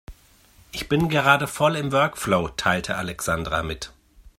[0.71, 3.93] "Ich bin gerade voll im Workflow", teilte Alexandra mit.